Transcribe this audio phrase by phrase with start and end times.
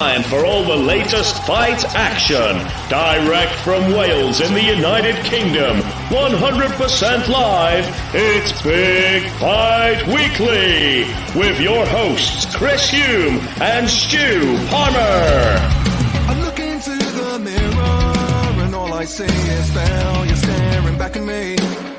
[0.00, 2.56] Time for all the latest fight action.
[2.88, 5.76] Direct from Wales in the United Kingdom.
[6.08, 7.84] 100% live.
[8.14, 11.04] It's Big Fight Weekly.
[11.38, 14.96] With your hosts, Chris Hume and Stu Palmer.
[14.96, 21.89] I look into the mirror and all I see is failure staring back at me.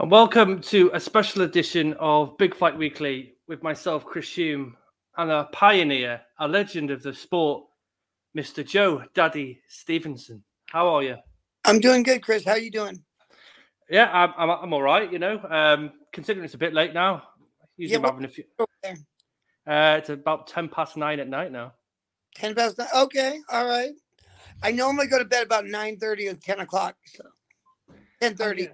[0.00, 4.74] And welcome to a special edition of Big Fight Weekly with myself, Chris Hume,
[5.18, 7.64] and a pioneer, a legend of the sport,
[8.34, 8.66] Mr.
[8.66, 10.42] Joe Daddy Stevenson.
[10.70, 11.16] How are you?
[11.66, 12.46] I'm doing good, Chris.
[12.46, 13.04] How are you doing?
[13.90, 17.24] Yeah, I'm, I'm, I'm all right, you know, um, considering it's a bit late now.
[17.76, 18.44] Usually I'm having a few.
[18.82, 18.94] Uh,
[19.98, 21.74] it's about 10 past nine at night now.
[22.34, 22.88] Ten past nine.
[22.96, 23.92] Okay, all right.
[24.62, 26.96] I normally go to bed about nine thirty or ten o'clock.
[27.04, 27.24] So
[28.22, 28.70] ten thirty.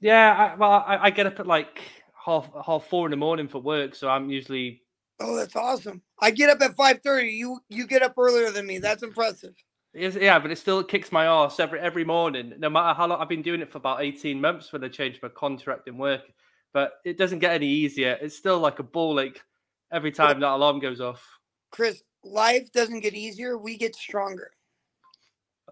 [0.00, 1.80] Yeah, I, well, I, I get up at like
[2.24, 4.82] half half four in the morning for work, so I'm usually
[5.18, 6.02] Oh, that's awesome.
[6.20, 7.32] I get up at five thirty.
[7.32, 8.78] You you get up earlier than me.
[8.78, 9.54] That's impressive.
[9.94, 12.52] Yeah, but it still kicks my ass every every morning.
[12.58, 15.22] No matter how long I've been doing it for about eighteen months when I changed
[15.22, 16.22] my contract in work,
[16.74, 18.18] but it doesn't get any easier.
[18.20, 19.40] It's still like a ball ache
[19.90, 21.26] every time that alarm goes off.
[21.70, 23.56] Chris, life doesn't get easier.
[23.56, 24.50] We get stronger.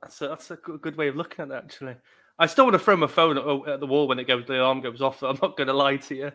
[0.00, 1.64] That's a, that's a good way of looking at it.
[1.64, 1.96] Actually,
[2.38, 4.80] I still want to throw my phone at, the wall when it goes the alarm
[4.80, 5.20] goes off.
[5.20, 6.32] So I'm not going to lie to you.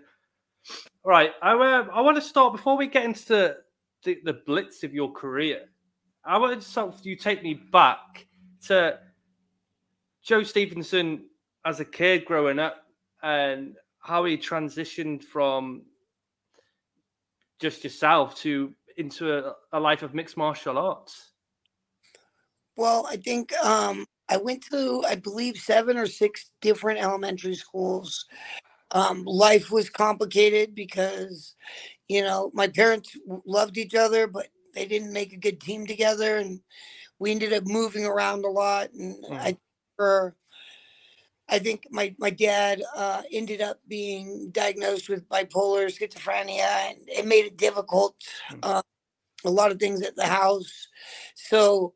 [1.03, 3.55] All right, I uh, I want to start before we get into
[4.03, 5.61] the, the blitz of your career.
[6.25, 8.27] I want to sort of you take me back
[8.67, 8.99] to
[10.23, 11.25] Joe Stevenson
[11.65, 12.77] as a kid growing up
[13.23, 15.83] and how he transitioned from
[17.59, 21.31] just yourself to into a, a life of mixed martial arts.
[22.75, 28.25] Well, I think um, I went to, I believe, seven or six different elementary schools.
[28.91, 31.55] Um, life was complicated because,
[32.07, 36.37] you know, my parents loved each other, but they didn't make a good team together,
[36.37, 36.61] and
[37.17, 38.91] we ended up moving around a lot.
[38.93, 39.57] And I,
[39.95, 40.35] for,
[41.47, 47.25] I think my my dad uh, ended up being diagnosed with bipolar schizophrenia, and it
[47.25, 48.15] made it difficult.
[48.61, 48.81] Uh,
[49.45, 50.87] a lot of things at the house,
[51.35, 51.93] so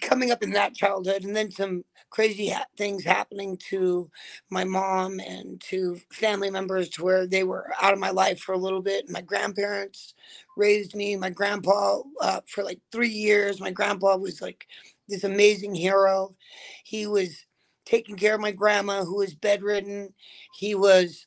[0.00, 4.10] coming up in that childhood and then some crazy ha- things happening to
[4.50, 8.54] my mom and to family members to where they were out of my life for
[8.54, 9.10] a little bit.
[9.10, 10.14] My grandparents
[10.56, 13.60] raised me my grandpa uh, for like three years.
[13.60, 14.66] My grandpa was like
[15.08, 16.36] this amazing hero.
[16.84, 17.44] He was
[17.86, 20.14] taking care of my grandma who was bedridden.
[20.52, 21.26] He was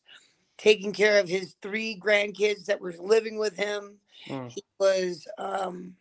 [0.58, 4.00] taking care of his three grandkids that were living with him.
[4.48, 5.96] He was um,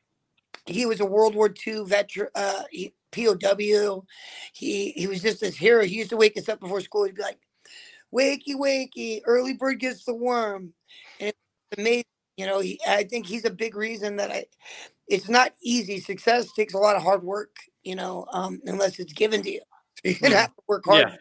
[0.67, 4.05] he was a World War II veteran, uh, he, POW.
[4.53, 5.85] He he was just this hero.
[5.85, 7.05] He used to wake us up before school.
[7.05, 7.39] He'd be like,
[8.15, 10.73] "Wakey, wakey, early bird gets the worm,"
[11.21, 12.05] and it's amazing.
[12.37, 14.47] You know, he, I think he's a big reason that I.
[15.09, 16.01] It's not easy.
[16.01, 17.57] Success takes a lot of hard work.
[17.83, 19.63] You know, um, unless it's given to you,
[20.05, 21.09] you're gonna have to work hard.
[21.09, 21.17] Yeah.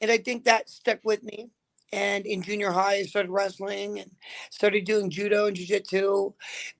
[0.00, 1.50] And I think that stuck with me.
[1.92, 4.10] And in junior high, I started wrestling and
[4.50, 6.32] started doing judo and jujitsu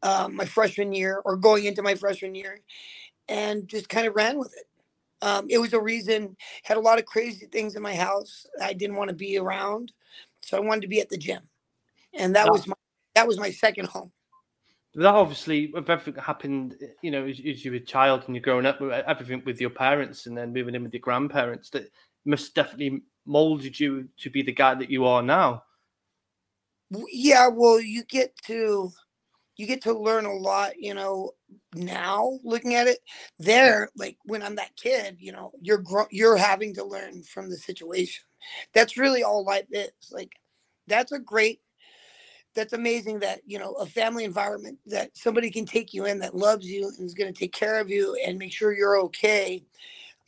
[0.03, 2.61] um, my freshman year or going into my freshman year
[3.29, 4.67] and just kind of ran with it.
[5.23, 6.37] Um, it was a reason.
[6.65, 9.93] Had a lot of crazy things in my house I didn't want to be around,
[10.43, 11.49] so I wanted to be at the gym,
[12.15, 12.51] and that Yeah.
[12.51, 12.75] was my
[13.15, 14.13] that was my second home.
[14.95, 18.43] That obviously, if everything happened, you know, as, as you were a child and you're
[18.43, 21.91] growing up, with everything with your parents and then moving in with your grandparents, that
[22.27, 25.65] must definitely molded you to be the guy that you are now.
[27.11, 28.93] Yeah, well, you get to
[29.57, 31.33] you get to learn a lot, you know,
[31.75, 32.99] now looking at it.
[33.39, 37.51] There, like when I'm that kid, you know, you're gro- you're having to learn from
[37.51, 38.25] the situation.
[38.75, 39.91] That's really all life is.
[40.11, 40.33] Like
[40.87, 41.61] that's a great
[42.55, 46.35] that's amazing that, you know, a family environment that somebody can take you in that
[46.35, 49.65] loves you and is going to take care of you and make sure you're okay.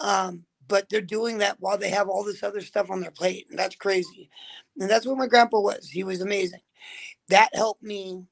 [0.00, 3.46] Um but they're doing that while they have all this other stuff on their plate
[3.50, 4.30] and that's crazy.
[4.78, 5.88] And that's what my grandpa was.
[5.90, 6.60] He was amazing.
[7.28, 8.24] That helped me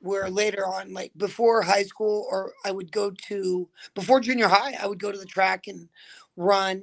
[0.00, 4.74] where later on, like before high school, or I would go to before junior high,
[4.80, 5.88] I would go to the track and
[6.36, 6.82] run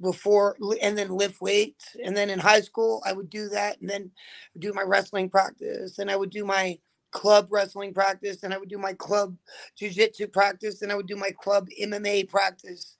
[0.00, 1.96] before and then lift weights.
[2.04, 4.10] And then in high school, I would do that and then
[4.58, 5.98] do my wrestling practice.
[5.98, 6.78] And I would do my
[7.12, 9.36] club wrestling practice and I would do my club
[9.80, 12.96] jujitsu practice and I would do my club MMA practice.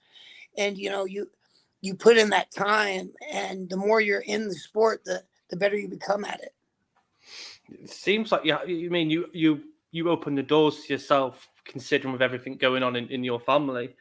[0.57, 1.29] And you know, you
[1.81, 5.77] you put in that time and the more you're in the sport, the the better
[5.77, 6.53] you become at it.
[7.69, 12.11] It seems like yeah, you mean you you you open the doors to yourself, considering
[12.11, 13.95] with everything going on in, in your family.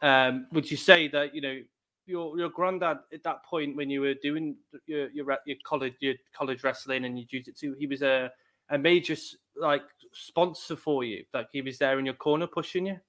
[0.00, 1.60] Um, would you say that you know
[2.06, 6.14] your your granddad at that point when you were doing your your, your college your
[6.36, 8.30] college wrestling and you your jiu-jitsu, he was a
[8.70, 9.16] a major
[9.56, 9.82] like
[10.12, 13.00] sponsor for you, like he was there in your corner pushing you.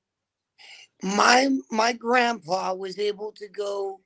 [1.04, 4.02] My my grandpa was able to go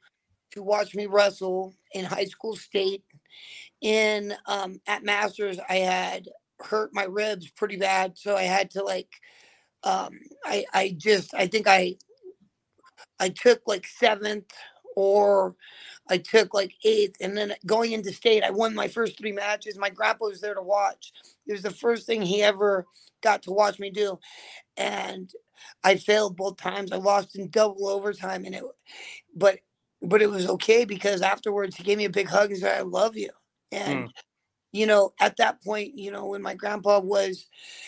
[0.52, 3.04] to watch me wrestle in high school state.
[3.82, 6.30] In um at masters i had
[6.62, 9.10] hurt my ribs pretty bad so i had to like
[9.84, 11.96] um i i just i think i
[13.20, 14.52] i took like seventh
[14.96, 15.56] or
[16.10, 17.18] i took like eighth.
[17.22, 19.78] And then going into state i won my first three matches.
[19.78, 21.14] My grandpa was there to watch.
[21.48, 22.86] It was the first thing he ever
[23.24, 24.20] got to watch me do.
[24.78, 25.32] And
[25.84, 26.92] I failed both times.
[26.92, 28.64] I lost in double overtime, and it,
[29.36, 29.60] but
[30.02, 32.82] but it was okay because afterwards he gave me a big hug and said, "I
[32.82, 33.30] love you."
[33.72, 34.12] And mm.
[34.72, 37.48] you know, at that point, you know, when my grandpa was,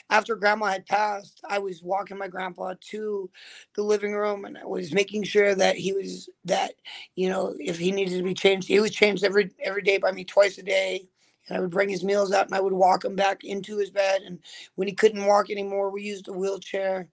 [0.10, 3.30] after grandma had passed, I was walking my grandpa to
[3.76, 6.74] the living room, and I was making sure that he was that
[7.16, 10.12] you know if he needed to be changed, he was changed every every day by
[10.12, 11.08] me twice a day.
[11.48, 13.92] And I would bring his meals out and I would walk him back into his
[13.92, 14.24] bed.
[14.24, 14.40] And
[14.76, 17.08] when he couldn't walk anymore, we used a wheelchair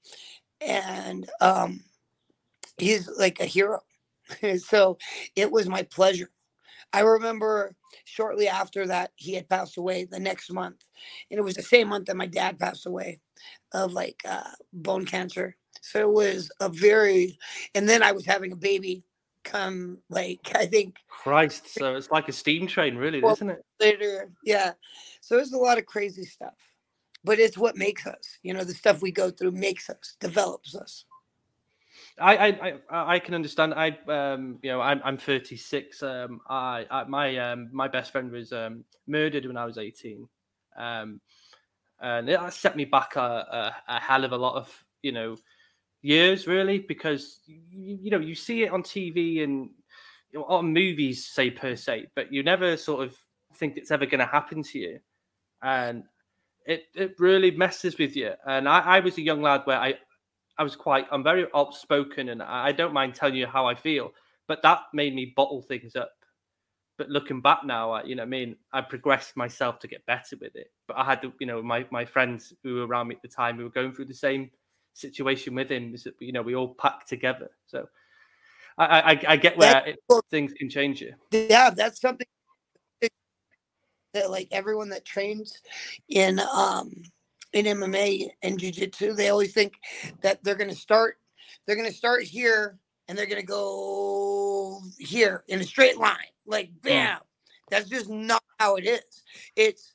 [0.66, 1.80] and um,
[2.78, 3.80] he's like a hero.
[4.58, 4.98] so
[5.36, 6.30] it was my pleasure.
[6.92, 7.74] I remember
[8.04, 10.84] shortly after that he had passed away the next month,
[11.30, 13.20] and it was the same month that my dad passed away
[13.72, 15.56] of like uh, bone cancer.
[15.80, 17.38] So it was a very,
[17.74, 19.04] and then I was having a baby
[19.44, 23.64] come like I think Christ, so it's like a steam train, really, Well, isn't it?
[23.80, 24.30] later.
[24.44, 24.72] Yeah.
[25.20, 26.54] So there's a lot of crazy stuff,
[27.24, 28.38] but it's what makes us.
[28.42, 31.04] You know, the stuff we go through makes us, develops us.
[32.19, 32.36] I,
[32.90, 33.74] I I can understand.
[33.74, 36.02] I um you know I'm I'm 36.
[36.02, 40.28] Um I, I my um my best friend was um murdered when I was 18.
[40.76, 41.20] Um
[42.00, 45.36] and it set me back a, a, a hell of a lot of you know
[46.02, 49.70] years really because you, you know you see it on TV and
[50.32, 53.17] you know, on movies say per se, but you never sort of
[53.56, 54.98] think it's ever going to happen to you,
[55.62, 56.05] and
[56.66, 58.32] it it really messes with you.
[58.46, 59.94] And I, I was a young lad where I
[60.58, 64.12] I was quite I'm very outspoken and I don't mind telling you how I feel,
[64.48, 66.12] but that made me bottle things up.
[66.98, 70.04] But looking back now, I, you know, what I mean, I progressed myself to get
[70.06, 70.70] better with it.
[70.86, 73.28] But I had to, you know, my my friends who were around me at the
[73.28, 74.50] time who were going through the same
[74.92, 75.94] situation with him.
[75.94, 77.50] Is that you know we all packed together.
[77.66, 77.88] So
[78.78, 79.98] I I, I get where it,
[80.31, 81.14] things can change you.
[81.31, 82.26] Yeah, that's something
[84.12, 85.60] that like everyone that trains
[86.08, 86.92] in um
[87.52, 89.74] in MMA and jiu-jitsu, they always think
[90.22, 91.19] that they're gonna start
[91.66, 92.78] they're gonna start here
[93.08, 96.16] and they're gonna go here in a straight line.
[96.46, 97.19] Like bam.
[97.70, 99.22] That's just not how it is.
[99.56, 99.94] It's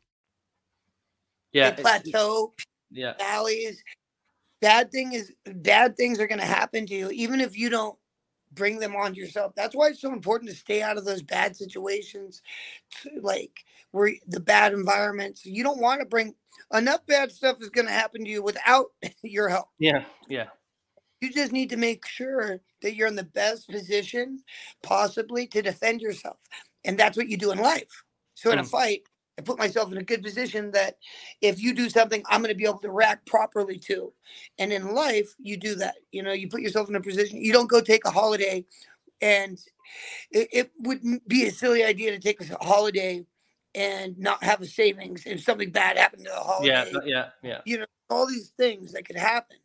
[1.53, 2.53] Yeah, a plateau,
[2.91, 3.13] yeah.
[3.17, 3.83] valleys.
[4.61, 7.97] bad thing is bad things are going to happen to you even if you don't
[8.53, 9.53] bring them on yourself.
[9.55, 12.41] That's why it's so important to stay out of those bad situations
[13.21, 15.45] like where the bad environments.
[15.45, 16.35] You don't want to bring
[16.73, 18.87] enough bad stuff is going to happen to you without
[19.23, 19.67] your help.
[19.79, 20.47] Yeah yeah.
[21.19, 24.39] You just need to make sure that you're in the best position
[24.81, 26.37] possibly to defend yourself
[26.83, 28.03] and that's what you do in life.
[28.33, 29.03] So in a fight
[29.39, 30.97] I put myself in a good position that
[31.41, 34.13] if you do something, I'm going to be able to react properly too.
[34.59, 35.95] And in life, you do that.
[36.11, 37.41] You know, you put yourself in a position.
[37.41, 38.65] You don't go take a holiday,
[39.21, 39.59] and
[40.31, 43.25] it, it wouldn't be a silly idea to take a holiday
[43.75, 46.91] and not have a savings if something bad happened to the yeah holiday.
[46.91, 47.61] yeah yeah yeah.
[47.65, 49.57] You know, all these things that could happen.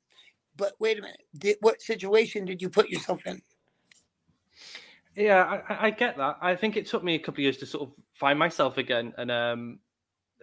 [0.57, 3.43] But wait a minute, did, what situation did you put yourself in?
[5.17, 6.39] Yeah, I, I- I get that.
[6.43, 9.13] I think it took me a couple of years to sort of find myself again,
[9.19, 9.79] and um,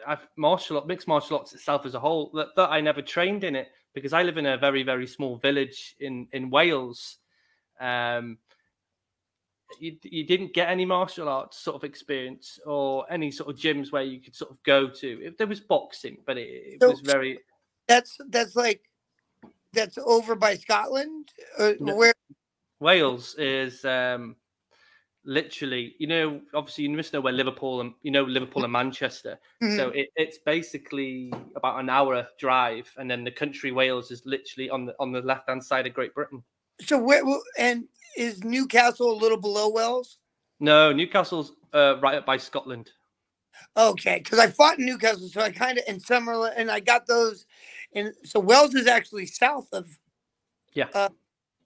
[0.08, 2.32] I've martial art, mixed martial arts itself as a whole.
[2.34, 5.38] That, that I never trained in it because I live in a very very small
[5.38, 7.18] village in in Wales.
[7.80, 8.38] Um,
[9.80, 13.92] you you didn't get any martial arts sort of experience or any sort of gyms
[13.92, 15.26] where you could sort of go to.
[15.26, 17.40] If there was boxing, but it, it So- was very
[17.88, 18.82] That's that's like
[19.74, 21.30] that's over by Scotland.
[21.58, 21.96] Or No.
[21.96, 22.14] where?
[22.80, 24.36] Wales is um,
[25.26, 29.40] literally, you know, obviously you must know where Liverpool and you know Liverpool and Manchester.
[29.62, 29.96] So Mhm.
[29.96, 34.86] it, it's basically about an hour drive, and then the country Wales is literally on
[34.86, 36.44] the on the left hand side of Great Britain.
[36.82, 37.24] So where?
[37.58, 37.88] And
[38.18, 40.18] is Newcastle a little below Wales?
[40.60, 42.92] No, Newcastle's uh, right up by Scotland.
[43.78, 47.08] Okay, because I fought in Newcastle, so I kind of in Summerlin, and I got
[47.08, 47.46] those.
[47.96, 49.88] And so Wales is actually south of.
[50.74, 50.88] Yeah.
[50.94, 51.10] Uh,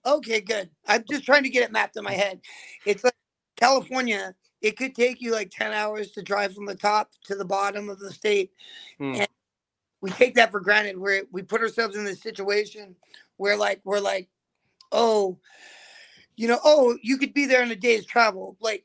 [0.04, 0.70] okay, good.
[0.86, 2.40] I'm just trying to get it mapped in my head.
[2.84, 3.14] It's like
[3.58, 4.34] California.
[4.60, 7.88] It could take you like ten hours to drive from the top to the bottom
[7.88, 8.52] of the state,
[8.98, 9.14] Hmm.
[9.14, 9.28] and
[10.00, 10.98] we take that for granted.
[10.98, 12.96] Where we put ourselves in this situation
[13.36, 14.28] where like we're like,
[14.92, 15.38] oh,
[16.36, 18.56] you know, oh, you could be there in a day's travel.
[18.60, 18.84] Like,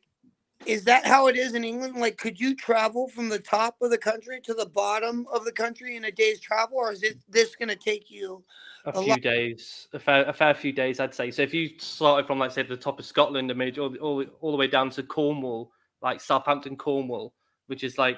[0.65, 1.95] is that how it is in England?
[1.95, 5.51] Like, could you travel from the top of the country to the bottom of the
[5.51, 8.43] country in a day's travel, or is it this going to take you?
[8.85, 11.31] A A few lot- days, a fair, a fair few days, I'd say.
[11.31, 13.99] So if you started from, like, say, the top of Scotland and made all, the-
[13.99, 17.33] all, all the way down to Cornwall, like Southampton, Cornwall,
[17.67, 18.17] which is like,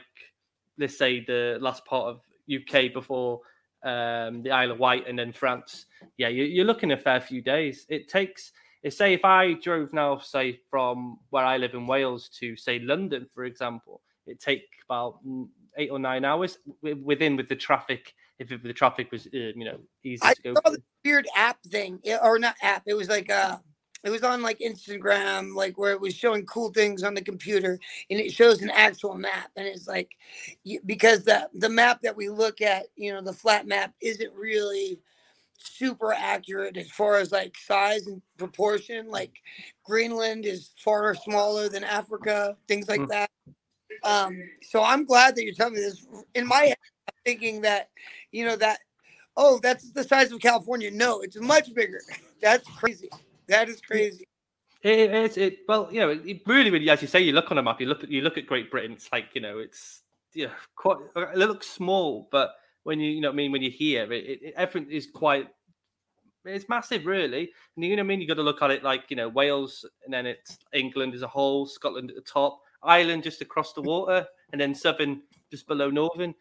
[0.77, 2.21] let's say, the last part of
[2.53, 3.41] UK before
[3.83, 5.85] um, the Isle of Wight and then France,
[6.17, 7.85] yeah, you, you're looking a fair few days.
[7.89, 8.51] It takes,
[8.85, 12.77] it's say, if I drove now, say, from where I live in Wales to, say,
[12.77, 16.59] London, for example, it take about mm, eight or nine hours
[17.03, 18.13] within with the traffic.
[18.37, 20.51] If the traffic was, uh, you know, easy I to go.
[20.51, 22.83] I saw this weird app thing, or not app.
[22.85, 23.57] It was like uh
[24.03, 27.79] it was on like Instagram, like where it was showing cool things on the computer,
[28.11, 30.11] and it shows an actual map, and it's like
[30.85, 34.99] because the the map that we look at, you know, the flat map isn't really
[35.57, 39.09] super accurate as far as like size and proportion.
[39.09, 39.33] Like
[39.83, 43.09] Greenland is far smaller than Africa, things like Mm.
[43.09, 43.29] that.
[44.03, 46.05] Um, so I'm glad that you're telling me this.
[46.35, 47.89] In my head, I'm thinking that,
[48.31, 48.79] you know, that
[49.37, 50.91] oh, that's the size of California.
[50.91, 51.99] No, it's much bigger.
[52.41, 53.09] That's crazy.
[53.47, 54.27] That is crazy.
[54.83, 57.49] It, it's it well, you know, it, it really, really, as you say, you look
[57.51, 58.91] on a map, you look at you look at Great Britain.
[58.93, 60.01] It's like you know, it's
[60.33, 60.97] yeah, quite.
[61.15, 62.51] It looks small, but
[62.85, 65.07] when you you know, what I mean, when you hear it, it, it everything is
[65.13, 65.47] quite.
[66.47, 68.83] It's massive, really, and you know, what I mean, you got to look at it
[68.83, 72.59] like you know, Wales, and then it's England as a whole, Scotland at the top,
[72.83, 76.35] Ireland just across the water, and then Southern just below Northern.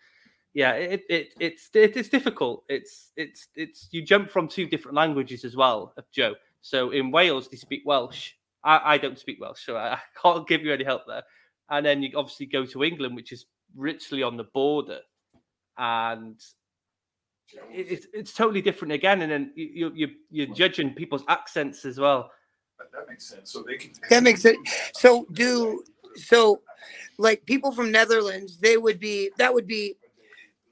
[0.52, 2.64] Yeah, it, it it's it, it's difficult.
[2.68, 6.34] It's it's it's you jump from two different languages as well, Joe.
[6.60, 8.32] So in Wales they speak Welsh.
[8.62, 11.22] I, I don't speak Welsh, so I, I can't give you any help there.
[11.70, 15.00] And then you obviously go to England, which is richly on the border,
[15.78, 16.40] and
[17.72, 19.22] it, it's it's totally different again.
[19.22, 22.30] And then you you you- you're judging people's accents as well.
[22.92, 23.52] That makes sense.
[23.52, 23.92] So they can.
[24.10, 24.56] That makes it.
[24.94, 25.84] So do
[26.16, 26.62] so,
[27.18, 29.96] like people from Netherlands, they would be that would be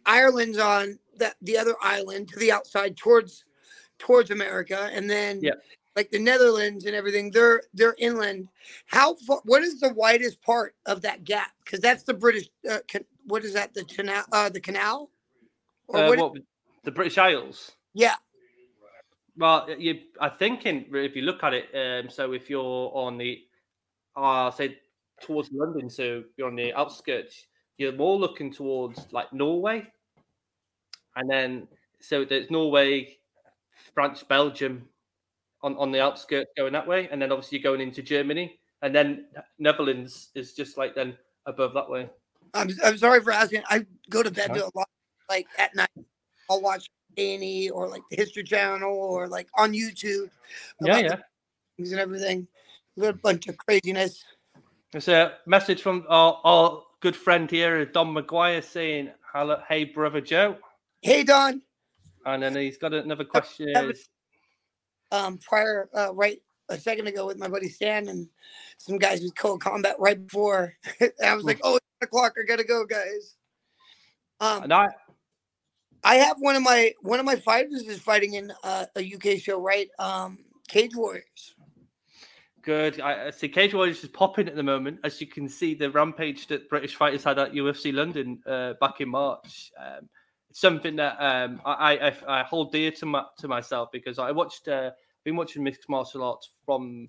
[0.07, 3.45] Ireland's on that the other island to the outside towards
[3.99, 5.53] towards America, and then Yeah.
[5.97, 8.49] Like the Netherlands and everything, they're they're inland.
[8.87, 9.41] How far?
[9.45, 11.53] What is the widest part of that gap?
[11.65, 12.49] Because that's the British.
[12.69, 13.75] Uh, can, what is that?
[13.75, 14.25] The canal?
[14.33, 15.11] Uh, the canal?
[15.89, 16.19] Or Uh, what?
[16.19, 16.43] what
[16.85, 17.73] the British Isles?
[17.95, 18.17] yeah.
[19.35, 23.17] Well, you, I think in, if you look at it, um, so if you're on
[23.17, 23.41] the,
[24.15, 24.77] uh, say
[25.23, 27.47] towards London, so you're on the outskirts,
[27.79, 29.91] you're more looking towards like Norway,
[31.17, 31.67] and then
[31.99, 33.17] so there's Norway,
[33.95, 34.87] France, Belgium,
[35.63, 38.95] on on the outskirts going that way, and then obviously you're going into Germany, and
[38.95, 39.27] then
[39.59, 41.17] Netherlands is just like then
[41.47, 42.09] above that way.
[42.55, 43.63] I'm I'm sorry for asking.
[43.69, 44.89] I go to bed to a lot
[45.29, 45.91] like at night.
[46.51, 50.31] I'll watch A&E or like the History Channel or like on YouTube.
[50.81, 51.17] Yeah, yeah.
[51.77, 52.47] things and everything.
[53.01, 54.23] A bunch of craziness.
[54.91, 60.21] There's a message from our, our good friend here, Don McGuire, saying, "Hello, hey brother
[60.21, 60.57] Joe,"
[61.01, 61.63] Hey Don,
[62.27, 63.71] and then he's got another question.
[63.71, 64.09] Is,
[65.13, 68.27] um, prior uh, right a second ago with my buddy Stan and
[68.79, 70.75] some guys with Cold Combat right before.
[71.25, 72.35] I was like, oh, it's 10 o'clock.
[72.41, 73.37] I gotta go, guys.
[74.41, 74.89] Um, and I,
[76.03, 79.39] I have one of my one of my fighters is fighting in uh, a UK
[79.39, 79.89] show, right?
[80.01, 80.39] Um,
[80.69, 81.55] Cage Warriors.
[82.63, 83.01] Good.
[83.01, 85.01] I, I see Cage Warriors is popping at the moment.
[85.05, 89.01] As you can see, the rampage that British fighters had at UFC London uh, back
[89.01, 89.73] in March.
[89.79, 90.09] Um,
[90.53, 94.69] something that um, I, I, I hold dear to my, to myself because I watched,
[94.69, 94.91] uh,
[95.25, 97.09] been watching mixed martial arts from,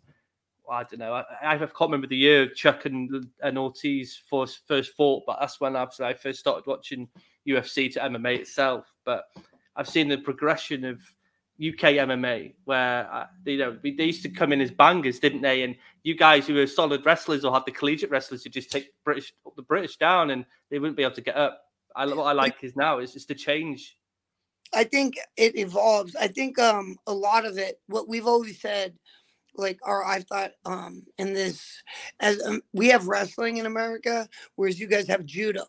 [0.70, 4.96] I don't know, I, I can't remember the year Chuck and, and Ortiz first, first
[4.96, 7.08] fought, but that's when I first started watching
[7.48, 8.92] UFC to MMA itself.
[9.06, 9.26] But
[9.76, 11.00] I've seen the progression of
[11.60, 15.64] UK MMA, where uh, you know they used to come in as bangers, didn't they?
[15.64, 18.92] And you guys who were solid wrestlers or had the collegiate wrestlers who just take
[19.04, 21.62] British the British down, and they wouldn't be able to get up.
[21.96, 23.98] I, what I like is now is just a change.
[24.74, 26.16] I think it evolves.
[26.16, 28.96] I think um a lot of it, what we've always said,
[29.56, 31.84] like, or I thought um in this,
[32.20, 35.66] as um, we have wrestling in America, whereas you guys have judo,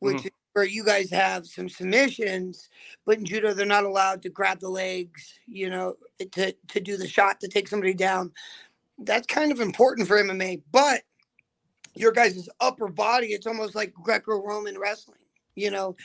[0.00, 0.26] which Mhm.
[0.26, 2.68] is where you guys have some submissions,
[3.06, 5.96] but in judo they're not allowed to grab the legs, you know,
[6.32, 8.32] to to do the shot to take somebody down.
[8.98, 11.02] That's kind of important for MMA, but
[11.96, 15.19] your guys' upper body, it's almost like Greco-Roman wrestling.
[15.60, 15.96] You know,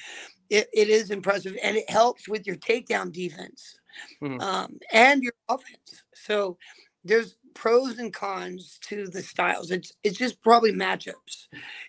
[0.50, 3.80] it, it is impressive and it helps with your takedown defense
[4.22, 4.40] Mhm.
[4.42, 6.04] um, and your offense.
[6.16, 6.58] So
[7.04, 9.72] there's pros and cons to the styles.
[9.72, 11.48] It's it's just probably matchups.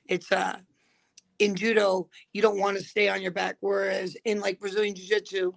[0.08, 0.60] It's uh
[1.38, 5.52] in judo, you don't want to stay on your back, whereas in like Brazilian Jiu-Jitsu,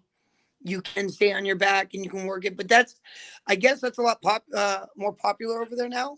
[0.63, 2.57] you can stay on your back and you can work it.
[2.57, 2.99] But that's
[3.47, 6.17] I guess that's a lot pop uh more popular over there now.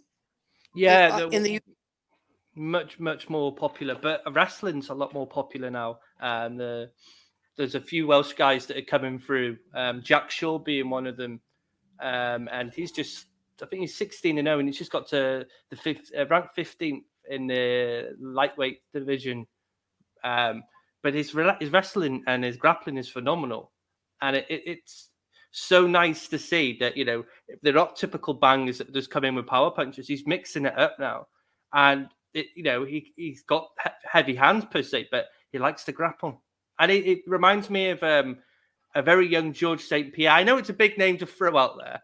[0.73, 1.61] Yeah, uh, the- in the
[2.55, 5.99] much much more popular, but wrestling's a lot more popular now.
[6.19, 6.91] And the,
[7.57, 9.57] there's a few Welsh guys that are coming through.
[9.73, 11.39] Um, Jack Shore being one of them,
[12.01, 13.27] um, and he's just
[13.61, 16.55] I think he's 16 and 0, and he's just got to the fifth, uh, ranked
[16.57, 19.45] 15th in the lightweight division.
[20.23, 20.63] Um,
[21.03, 23.71] but his his wrestling and his grappling is phenomenal,
[24.21, 25.09] and it, it, it's
[25.51, 27.23] so nice to see that you know
[27.61, 30.07] they're not typical bangers that just come in with power punches.
[30.07, 31.27] He's mixing it up now,
[31.73, 35.83] and it, you know he he's got he- heavy hands per se, but he likes
[35.85, 36.41] to grapple,
[36.79, 38.37] and it, it reminds me of um,
[38.95, 40.31] a very young George St Pierre.
[40.31, 42.01] I know it's a big name to throw out there,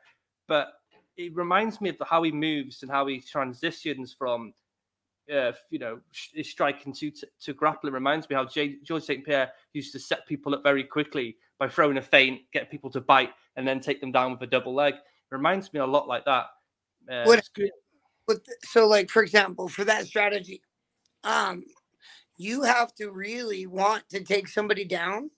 [0.48, 0.74] but
[1.16, 4.54] it reminds me of how he moves and how he transitions from
[5.34, 9.26] uh, you know, sh- striking to, to, to grappling reminds me how J- George St.
[9.26, 13.02] Pierre used to set people up very quickly by throwing a feint, get people to
[13.02, 14.94] bite, and then take them down with a double leg.
[14.94, 15.02] It
[15.36, 16.46] reminds me a lot like that.
[17.12, 17.44] Uh, What-.
[18.28, 20.62] But so like for example, for that strategy,
[21.24, 21.64] um,
[22.38, 25.32] you have to really want to take somebody down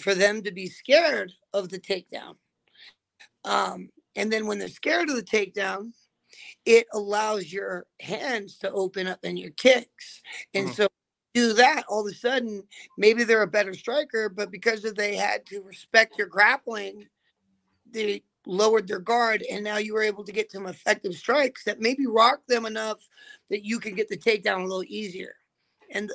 [0.00, 2.36] for them to be scared of the takedown.
[3.44, 5.92] Um, and then when they're scared of the takedown,
[6.66, 10.22] it allows your hands to open up and your kicks.
[10.54, 10.74] And Mhm.
[10.74, 10.88] so
[11.34, 15.16] do that all of a sudden, maybe they're a better striker, but because of they
[15.16, 17.08] had to respect your grappling,
[17.86, 21.80] they lowered their guard and now you were able to get some effective strikes that
[21.80, 22.98] maybe rocked them enough
[23.50, 25.34] that you can get the takedown a little easier.
[25.92, 26.10] And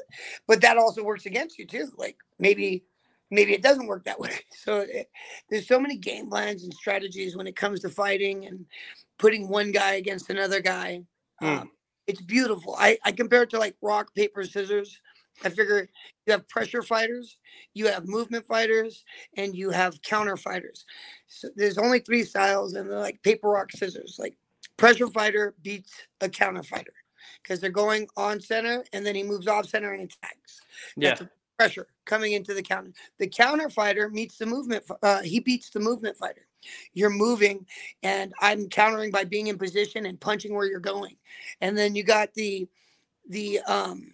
[0.47, 2.83] but that also works against you too like maybe
[3.29, 4.31] maybe it doesn't work that way.
[4.53, 5.09] So it,
[5.49, 8.65] there's so many game plans and strategies when it comes to fighting and
[9.17, 11.03] putting one guy against another guy.
[11.41, 11.61] Mm.
[11.61, 11.71] um,
[12.07, 12.75] it's beautiful.
[12.77, 14.99] I, I compare it to like rock paper scissors
[15.43, 15.87] i figure
[16.25, 17.37] you have pressure fighters
[17.73, 19.05] you have movement fighters
[19.37, 20.85] and you have counter fighters.
[21.27, 24.17] So there's only three styles and they're like paper rock scissors.
[24.19, 24.35] Like
[24.77, 26.93] pressure fighter beats a counter fighter
[27.41, 30.61] because they're going on center and then he moves off center and attacks.
[30.97, 31.09] Yeah.
[31.09, 32.91] that's a pressure coming into the counter.
[33.19, 36.47] The counter fighter meets the movement uh, he beats the movement fighter.
[36.93, 37.65] You're moving
[38.03, 41.15] and i'm countering by being in position and punching where you're going.
[41.61, 42.67] And then you got the
[43.29, 44.13] the um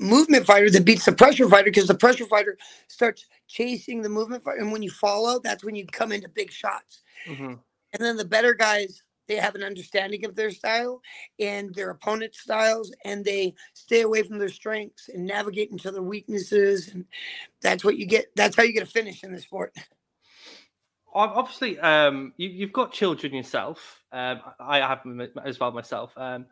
[0.00, 2.58] Movement fighter that beats the pressure fighter because the pressure fighter
[2.88, 4.58] starts chasing the movement fighter.
[4.60, 7.02] And when you follow, that's when you come into big shots.
[7.26, 7.60] Mhm.
[7.92, 11.02] And then the better guys, they have an understanding of their style
[11.38, 16.02] and their opponent's styles, and they stay away from their strengths and navigate into their
[16.02, 16.88] weaknesses.
[16.88, 17.04] And
[17.60, 18.26] that's what you get.
[18.36, 19.76] That's how you get a finish in the sport.
[21.14, 24.02] Ob- Obviously, um, you, you've got children yourself.
[24.12, 26.12] Um, I have them as well myself.
[26.16, 26.46] Um,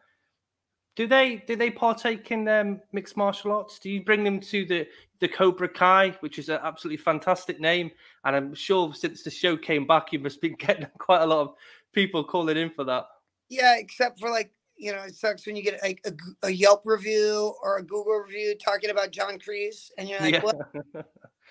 [0.98, 3.78] do they do they partake in um, mixed martial arts?
[3.78, 4.88] Do you bring them to the
[5.20, 7.92] the Cobra Kai, which is an absolutely fantastic name?
[8.24, 11.42] And I'm sure since the show came back, you must be getting quite a lot
[11.42, 11.54] of
[11.92, 13.06] people calling in for that.
[13.48, 16.82] Yeah, except for like, you know, it sucks when you get like a, a Yelp
[16.84, 20.40] review or a Google review talking about John Kreese, and you're like, Yeah.
[20.40, 20.56] what?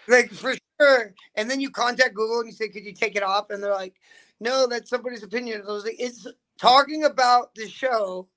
[0.09, 1.13] like for sure.
[1.35, 3.49] And then you contact Google and you say, could you take it off?
[3.49, 3.95] And they're like,
[4.41, 5.63] no, that's somebody's opinion.
[5.65, 6.27] I was like, it's
[6.59, 8.27] talking about the show.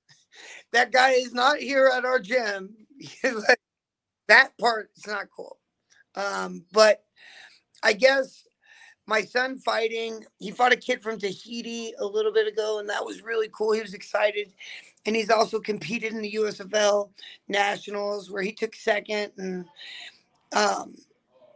[0.71, 2.75] That guy is not here at our gym.
[4.27, 5.57] That part is not cool.
[6.15, 7.03] Um, but
[7.83, 8.45] I guess
[9.05, 13.03] my son fighting, he fought a kid from Tahiti a little bit ago, and that
[13.03, 13.73] was really cool.
[13.73, 14.53] He was excited.
[15.05, 17.09] And he's also competed in the USFL
[17.49, 19.33] Nationals where he took second.
[19.37, 19.65] And
[20.55, 20.95] um,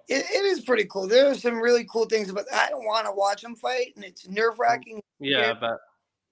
[0.10, 1.08] it, it is pretty cool.
[1.08, 4.04] There are some really cool things about I don't want to watch him fight, and
[4.04, 5.02] it's nerve wracking.
[5.20, 5.80] Yeah, but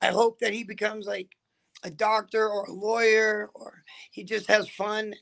[0.02, 1.30] I hope that he becomes like
[1.84, 5.16] a doctor or a lawyer, or he just has fun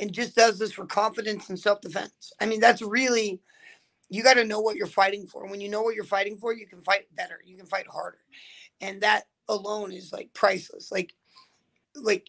[0.00, 2.32] and just does this for confidence and self defense.
[2.40, 3.40] I mean, that's really
[4.10, 5.46] you got to know what you're fighting for.
[5.48, 7.40] When you know what you're fighting for, you can fight better.
[7.44, 8.20] You can fight harder,
[8.80, 10.92] and that alone is like priceless.
[10.92, 11.14] Like,
[11.96, 12.26] like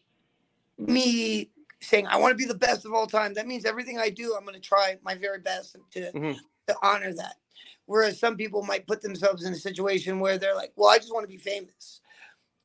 [0.79, 3.35] me saying I want to be the best of all time.
[3.35, 6.39] That means everything I do, I'm going to try my very best to Mhm.
[6.67, 7.37] to honor that.
[7.87, 11.13] Whereas some people might put themselves in a situation where they're like, well, I just
[11.13, 12.01] want to be famous.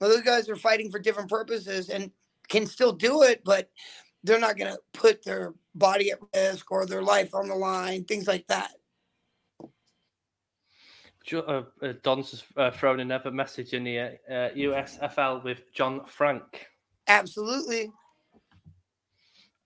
[0.00, 2.10] Well, those guys are fighting for different purposes and
[2.48, 3.70] can still do it, but
[4.24, 8.04] they're not going to put their body at risk or their life on the line,
[8.04, 8.72] things like that.
[11.32, 14.10] Uh, uh, Don's has uh, thrown another message in the uh,
[14.56, 16.66] USFL with John Frank.
[17.06, 17.92] Absolutely.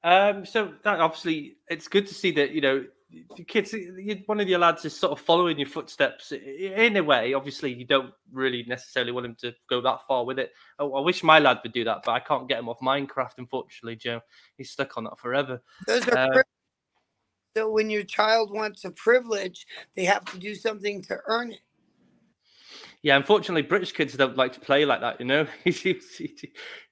[0.04, 2.84] Um, so that obviously it's good to see that you know
[3.36, 3.74] the kids.
[4.26, 7.34] One of your lads is sort of following your footsteps in a way.
[7.34, 10.52] Obviously, you don't really necessarily want him to go that far with it.
[10.78, 13.38] I, I wish my lad would do that, but I can't get him off Minecraft.
[13.38, 14.20] Unfortunately, Joe,
[14.56, 15.62] he's stuck on that forever.
[15.86, 16.44] Those are Uh, priv-
[17.56, 21.60] so when your child wants a privilege, they have to do something to earn it.
[23.02, 25.20] Yeah, unfortunately, British kids don't like to play like that.
[25.20, 25.46] You know,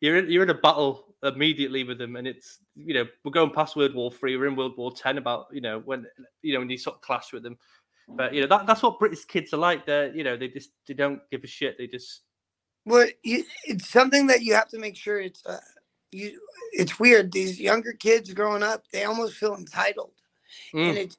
[0.01, 3.51] you're in, you're in a battle immediately with them, and it's you know we're going
[3.51, 5.19] past World War Three, we're in World War Ten.
[5.19, 6.07] About you know when
[6.43, 7.59] you know when you sort of clash with them,
[8.09, 9.87] but you know that that's what British kids are like.
[9.87, 11.77] They you know they just they don't give a shit.
[11.79, 12.23] They just
[12.87, 15.61] Well, you, it's something that you have to make sure it's uh,
[16.13, 16.41] you.
[16.73, 17.33] It's weird.
[17.33, 20.13] These younger kids growing up, they almost feel entitled,
[20.73, 20.97] and Mm.
[20.97, 21.19] it's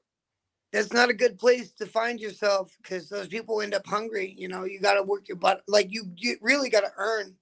[0.72, 4.34] that's not a good place to find yourself because those people end up hungry.
[4.38, 5.64] You know, you got to work your butt.
[5.68, 7.36] Like you, you really got to earn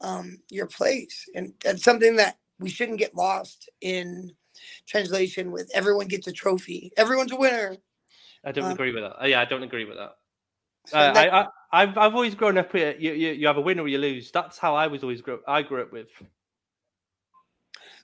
[0.00, 4.30] um, your place, and that's something that we shouldn't get lost in
[4.86, 5.52] translation.
[5.52, 7.76] With everyone gets a trophy, everyone's a winner.
[8.44, 9.22] I don't Um, agree with that.
[9.22, 10.12] Uh, Yeah, I don't agree with that.
[10.86, 13.56] So Uh, that- I, I I've I've always grown up with you, you you have
[13.58, 14.30] a win or you lose.
[14.32, 15.40] That's how I was always grow.
[15.48, 16.08] I grew up with.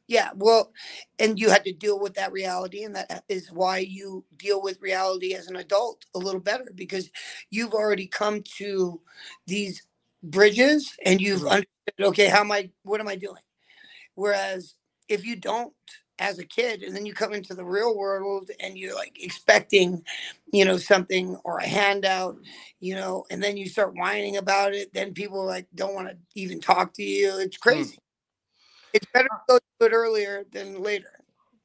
[0.06, 0.72] Yeah, well,
[1.18, 4.82] and you had to deal with that reality, and that is why you deal with
[4.82, 7.10] reality as an adult a little better because
[7.50, 9.00] you've already come to
[9.46, 9.82] these
[10.22, 11.48] bridges and you've mm-hmm.
[11.48, 13.42] understood, okay, how am I, what am I doing?
[14.14, 14.74] Whereas
[15.08, 15.72] if you don't
[16.18, 20.02] as a kid and then you come into the real world and you're like expecting,
[20.52, 22.36] you know, something or a handout,
[22.80, 26.16] you know, and then you start whining about it, then people like don't want to
[26.34, 27.38] even talk to you.
[27.38, 27.68] It's hmm.
[27.68, 27.98] crazy.
[28.92, 31.21] It's better to go to it earlier than later.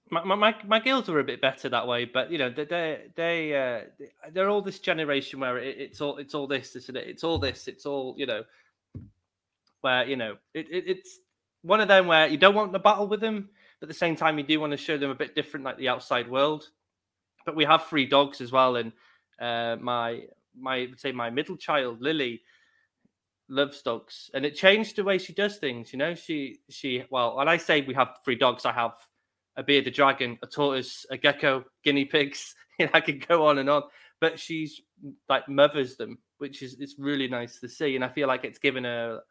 [0.10, 3.02] My, my, my, girls are a bit better that way, but you know they they
[3.16, 7.08] they uh, they're all this generation where it, it's all it's all this, isn't it?
[7.08, 8.44] It's all this, it's all you know.
[9.82, 11.20] Where you know it, it it's
[11.62, 14.16] one of them where you don't want to battle with them, but at the same
[14.16, 16.70] time you do want to show them a bit different, like the outside world.
[17.46, 18.92] But we have three dogs as well, and
[19.40, 20.24] uh, my
[20.58, 22.42] my say my middle child Lily,
[23.50, 25.92] loves dogs, and it changed the way she does things.
[25.92, 28.94] You know, she she well, when I say we have three dogs, I have
[29.58, 32.56] a bearded dragon, a tortoise, a gecko, guinea pigs.
[32.94, 33.84] I could go on and on,
[34.22, 34.82] but she's
[35.28, 38.60] like mothers them, which is it's really nice to see, and I feel like it's
[38.60, 39.22] given her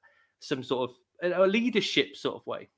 [0.40, 0.90] some sort
[1.22, 2.68] of a leadership sort of way.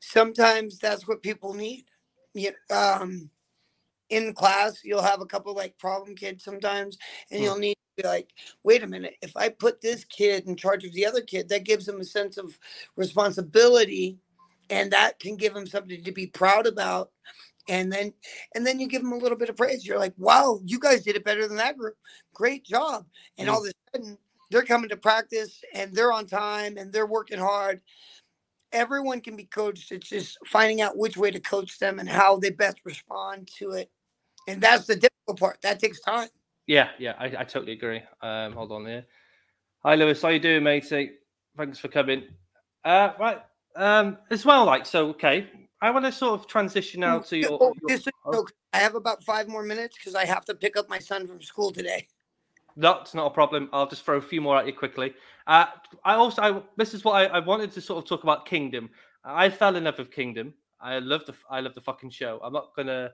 [0.00, 1.84] sometimes that's what people need.
[2.34, 3.30] You, um,
[4.08, 6.98] in class, you'll have a couple like problem kids sometimes,
[7.30, 7.44] and Hmm.
[7.44, 8.30] you'll need to be like,
[8.62, 11.64] wait a minute, if I put this kid in charge of the other kid, that
[11.64, 12.58] gives them a sense of
[12.96, 14.18] responsibility,
[14.70, 17.10] and that can give them something to be proud about.
[17.68, 18.14] And then,
[18.54, 19.86] and then you give them a little bit of praise.
[19.86, 21.96] You're like, "Wow, you guys did it better than that group.
[22.34, 23.06] Great job!"
[23.38, 24.18] And all of a sudden,
[24.50, 27.82] they're coming to practice, and they're on time, and they're working hard,
[28.72, 29.92] everyone can be coached.
[29.92, 33.72] It's just finding out which way to coach them and how they best respond to
[33.72, 33.90] it.
[34.48, 35.62] And that's the difficult part.
[35.62, 36.28] That takes time.
[36.66, 38.02] Yeah, yeah, I, I totally agree.
[38.22, 39.04] Um, hold on here.
[39.82, 40.22] Hi, Lewis.
[40.22, 41.12] How you doing, matey?
[41.56, 42.24] Thanks for coming.
[42.84, 43.38] Uh, right.
[43.76, 45.08] Um, as well, like so.
[45.10, 45.48] Okay,
[45.80, 47.58] I want to sort of transition now to your.
[47.60, 50.44] Oh, your- just so you know, I have about five more minutes because I have
[50.46, 52.06] to pick up my son from school today.
[52.76, 53.68] That's not a problem.
[53.72, 55.14] I'll just throw a few more at you quickly.
[55.46, 55.66] Uh,
[56.04, 58.90] I also, I, this is what I, I wanted to sort of talk about Kingdom.
[59.24, 60.54] I fell in love with Kingdom.
[60.80, 62.40] I love the, I love the fucking show.
[62.42, 63.10] I'm not gonna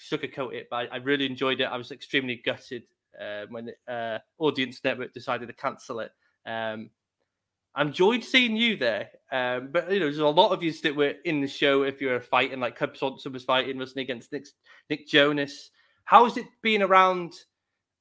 [0.00, 1.64] sugarcoat it, but I, I really enjoyed it.
[1.64, 2.84] I was extremely gutted
[3.20, 6.10] uh, when uh, Audience Network decided to cancel it.
[6.46, 6.90] Um,
[7.74, 10.94] I enjoyed seeing you there, um, but you know, there's a lot of you that
[10.94, 11.82] were in the show.
[11.82, 14.46] If you were fighting, like Cub Swanson was fighting, wasn't against Nick,
[14.88, 15.70] Nick Jonas?
[16.04, 17.32] How has it been around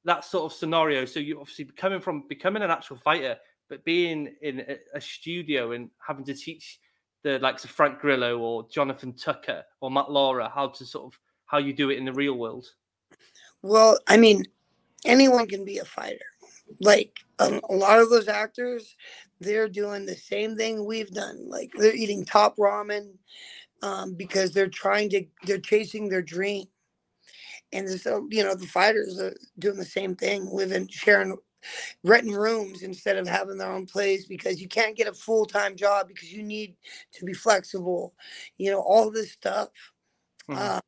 [0.06, 1.06] that sort of scenario?
[1.06, 3.38] So you obviously coming from becoming an actual fighter,
[3.70, 6.80] but being in a, a studio and having to teach
[7.24, 11.20] the likes of Frank Grillo or Jonathan Tucker or Matt Lauria how to sort of
[11.46, 12.68] how you do it in the real world.
[13.62, 14.46] Well, I mean,
[15.06, 16.20] anyone can be a fighter.
[16.80, 18.96] Like um, a lot of those actors,
[19.40, 21.48] they're doing the same thing we've done.
[21.50, 23.14] Like they're eating top ramen
[23.82, 26.66] um, because they're trying to, they're chasing their dream.
[27.72, 31.38] And so, you know, the fighters are doing the same thing, living, sharing,
[32.04, 35.76] renting rooms instead of having their own place because you can't get a full time
[35.76, 36.76] job because you need
[37.14, 38.14] to be flexible.
[38.58, 39.70] You know, all this stuff.
[40.50, 40.80] Uh,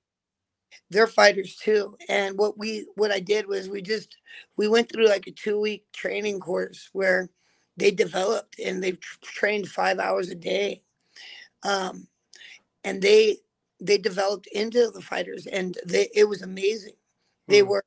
[0.89, 1.95] they're fighters too.
[2.09, 4.17] And what we what I did was we just
[4.57, 7.29] we went through like a two week training course where
[7.77, 10.81] they developed and they've trained five hours a day.
[11.63, 12.07] Um,
[12.83, 13.37] and they
[13.81, 16.93] they developed into the fighters and they it was amazing.
[17.47, 17.83] They were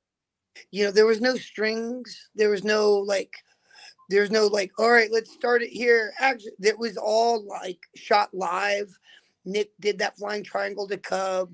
[0.70, 3.35] you know, there was no strings, there was no like
[4.11, 6.12] there's no like, all right, let's start it here.
[6.18, 8.98] Actually, it was all like shot live.
[9.44, 11.53] Nick did that flying triangle to Cub.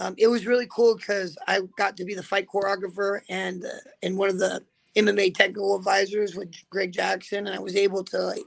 [0.00, 3.68] Um, it was really cool because I got to be the fight choreographer and uh,
[4.02, 4.62] and one of the
[4.96, 8.42] MMA technical advisors with Greg Jackson, and I was able to like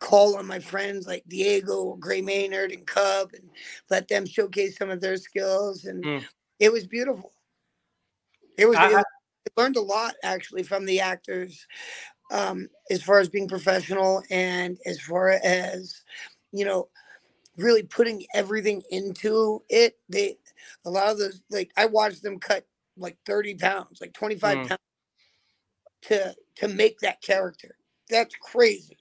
[0.00, 3.48] call on my friends like Diego, Gray Maynard, and Cub, and
[3.90, 6.24] let them showcase some of their skills, and Mm.
[6.60, 7.32] it was beautiful.
[8.58, 8.76] It was.
[8.76, 11.66] I- I learned a lot actually from the actors,
[12.30, 16.02] um, as far as being professional and as far as
[16.52, 16.88] you know
[17.56, 19.98] really putting everything into it.
[20.08, 20.36] They
[20.84, 24.68] a lot of those like I watched them cut like 30 pounds, like 25 Mm.
[24.68, 24.80] pounds
[26.02, 27.76] to to make that character.
[28.10, 28.96] That's crazy.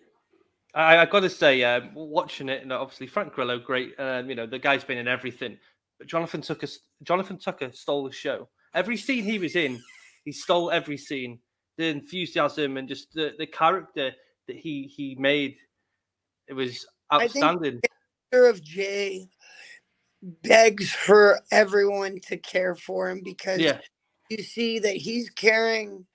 [0.74, 3.94] I, I got to say, um, watching it, and obviously Frank Grillo, great.
[4.00, 5.58] Um, you know, the guy's been in everything.
[6.00, 6.68] But Jonathan Tucker,
[7.04, 8.50] Jonathan Tucker stole the show.
[8.74, 9.80] Every scene he was in,
[10.26, 11.40] he stole every scene.
[11.78, 14.12] The enthusiasm and just the, the character
[14.48, 15.58] that he he made,
[16.48, 17.82] it was outstanding.
[18.34, 19.30] Of Jay
[20.44, 23.80] begs for everyone to care for him because Yeah.
[24.30, 26.06] you see that he's caring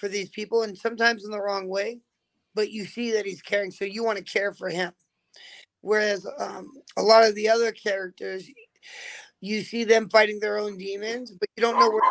[0.00, 2.00] for these people and sometimes in the wrong way,
[2.54, 4.92] but you see that he's caring, so you want to care for him.
[5.82, 8.48] Whereas um, a lot of the other characters,
[9.40, 12.02] you see them fighting their own demons, but you don't know where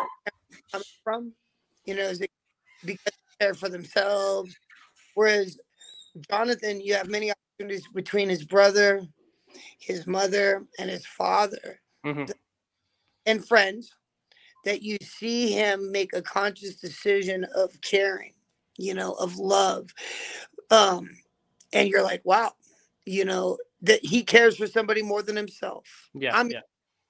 [0.52, 1.32] they're coming from.
[1.86, 2.30] You know, is it
[2.84, 4.56] because they care for themselves?
[5.14, 5.58] Whereas
[6.30, 9.02] Jonathan, you have many opportunities between his brother,
[9.78, 12.32] his mother, and his father Mhm.
[13.26, 13.94] and friends
[14.64, 18.34] that you see him make a conscious decision of caring,
[18.76, 19.90] you know, of love.
[20.70, 21.18] Um,
[21.72, 22.54] and you're like, wow,
[23.04, 26.10] you know, that he cares for somebody more than himself.
[26.14, 26.60] Yeah, I'm yeah.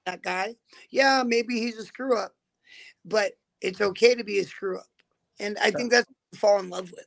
[0.07, 0.57] that guy.
[0.90, 2.35] Yeah, maybe he's a screw up,
[3.04, 4.88] but it's okay to be a screw up.
[5.38, 7.07] And I think that's what you fall in love with.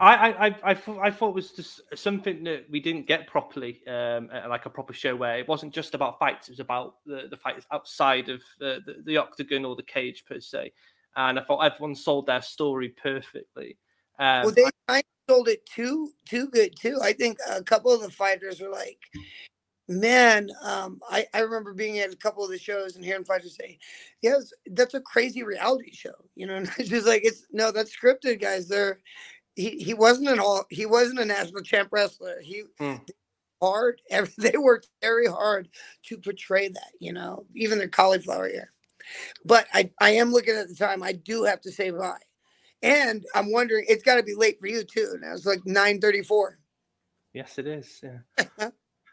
[0.00, 3.26] I, I, I, I, thought, I thought it was just something that we didn't get
[3.26, 6.96] properly, um, like a proper show where it wasn't just about fights; it was about
[7.06, 10.72] the, the fights outside of the, the, the octagon or the cage per se.
[11.16, 13.76] And I thought everyone sold their story perfectly.
[14.18, 16.98] Um, well, they kind of sold it too too good too.
[17.02, 18.98] I think a couple of the fighters were like,
[19.88, 23.56] "Man, um, I I remember being at a couple of the shows and hearing fighters
[23.56, 23.78] say,
[24.22, 27.96] yes, that's a crazy reality show." You know, and it's just like it's no, that's
[27.96, 28.68] scripted, guys.
[28.68, 29.00] They're
[29.56, 32.40] he he wasn't an all he wasn't a national champ wrestler.
[32.40, 32.96] He Hmm.
[33.62, 34.00] hard.
[34.10, 35.68] Every, they worked very hard
[36.04, 36.92] to portray that.
[37.00, 38.72] You know, even their cauliflower ear.
[39.44, 41.02] But I I am looking at the time.
[41.02, 42.18] I do have to say bye.
[42.82, 45.16] And I'm wondering, it's got to be late for you too.
[45.20, 46.56] Now it's like 9:34.
[47.32, 48.02] Yes, it is.
[48.02, 48.18] Yeah.
[48.58, 48.70] um,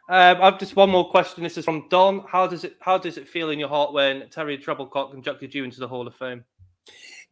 [0.10, 1.44] I've just one more question.
[1.44, 2.26] This is from Don.
[2.28, 5.64] How does it How does it feel in your heart when Terry Trebilcock inducted you
[5.64, 6.44] into the Hall of Fame?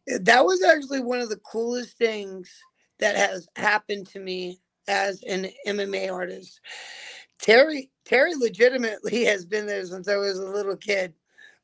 [0.06, 2.50] That was actually one of the coolest things
[3.00, 6.60] that has happened to me as an MMA artist.
[7.40, 11.14] Terry Terry legitimately has been there since I was a little kid.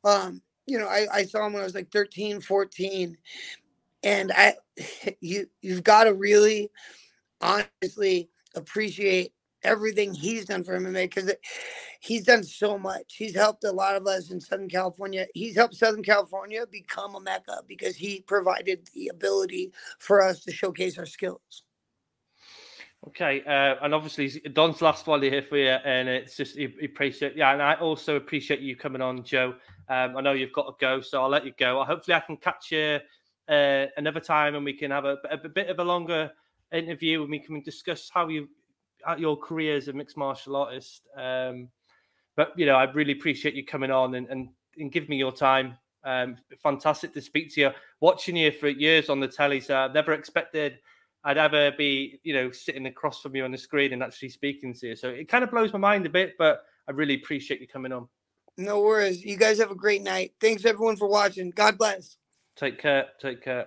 [0.05, 3.17] Um, you know, I, I saw him when I was like 13, 14.
[4.05, 4.55] And I
[5.21, 6.71] you you've got to really
[7.43, 9.33] honestly appreciate
[9.67, 11.33] everything he's done for MMA because
[12.01, 13.17] he's done so much.
[13.17, 15.27] He's helped a lot of us in Southern California.
[15.35, 20.53] He's helped Southern California become a mecca because he provided the ability for us to
[20.53, 21.65] showcase our skills.
[23.09, 27.53] Okay, uh, and obviously Don's last one here for you, and it's just appreciate yeah,
[27.53, 29.55] and I also appreciate you coming on, Joe.
[29.89, 31.85] Um, I know you've got to go, so I'll let you go.
[31.85, 32.99] Hopefully, I can catch you
[33.49, 36.33] uh, another time, and we can have a, a, bit of a longer
[36.73, 38.49] interview, and we can discuss how you
[39.07, 41.03] at your career as a mixed martial artist.
[41.17, 41.69] Um,
[42.37, 45.33] but you know, I really appreciate you coming on and and, and giving me your
[45.33, 45.77] time.
[46.05, 47.71] Um, fantastic to speak to you.
[48.01, 50.79] Watching you for years on the telly, so I've never expected
[51.27, 54.73] I'd ever be, you know, sitting across from you on the screen and actually speaking
[54.75, 54.97] to you.
[54.97, 57.91] So it kind of blows my mind a bit, but I really appreciate you coming
[57.91, 58.09] on.
[58.57, 59.25] No worries.
[59.25, 60.35] You guys have a great night.
[60.41, 61.51] Thanks everyone for watching.
[61.51, 62.17] God bless.
[62.57, 63.07] Take care.
[63.21, 63.67] Take care.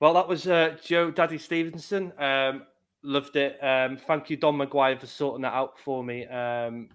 [0.00, 2.12] Well, that was uh, Joe Daddy Stevenson.
[2.18, 2.62] Um,
[3.02, 3.58] loved it.
[3.62, 6.26] Um, thank you, Don McGuire, for sorting that out for me.
[6.26, 6.88] Um,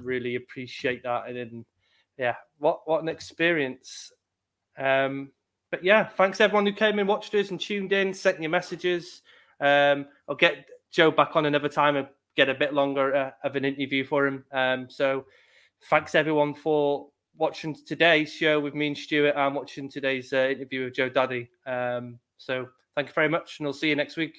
[0.00, 1.28] really appreciate that.
[1.28, 1.64] And
[2.18, 4.12] yeah, what what an experience.
[4.78, 5.30] Um,
[5.70, 9.22] but yeah, thanks everyone who came and watched us and tuned in, sent your messages.
[9.60, 13.56] Um, I'll get Joe back on another time and get a bit longer uh, of
[13.56, 14.44] an interview for him.
[14.52, 15.24] Um, so
[15.88, 20.84] thanks everyone for watching today's show with me and Stuart and watching today's uh, interview
[20.84, 21.48] with Joe Daddy.
[21.66, 24.34] Um, so thank you very much, and I'll see you next week.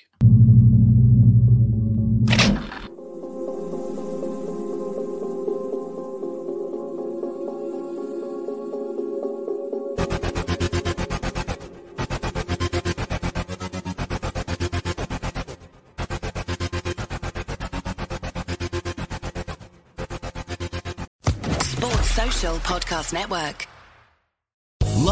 [22.68, 23.77] Podcast Network.